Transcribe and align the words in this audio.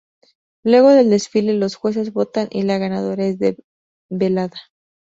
Luego 0.63 0.89
del 0.93 1.11
desfile, 1.11 1.53
los 1.53 1.75
jueces 1.75 2.11
votan 2.11 2.47
y 2.49 2.63
la 2.63 2.79
ganadora 2.79 3.27
es 3.27 3.37
develada. 4.09 4.59